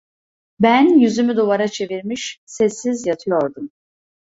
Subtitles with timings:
[0.59, 3.71] Ben yüzümü duvara çevirmiş, sessiz yatıyordum.